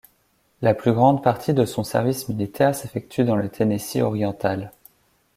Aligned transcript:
La 0.63 0.73
plus 0.73 0.93
grande 0.93 1.21
partie 1.21 1.53
de 1.53 1.63
son 1.63 1.83
service 1.83 2.27
militaire 2.27 2.73
s'effectue 2.73 3.23
dans 3.23 3.35
le 3.35 3.49
Tennessee 3.49 3.97
oriental. 4.01 4.71